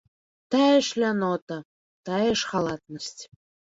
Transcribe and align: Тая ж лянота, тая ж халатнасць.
Тая 0.55 0.77
ж 0.87 1.03
лянота, 1.03 1.57
тая 2.11 2.27
ж 2.27 2.41
халатнасць. 2.53 3.17